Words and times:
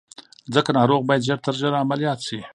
ځکه 0.53 0.69
ناروغ 0.79 1.01
بايد 1.07 1.21
ژر 1.27 1.39
تر 1.45 1.53
ژره 1.61 1.77
عمليات 1.85 2.19
شي. 2.27 2.39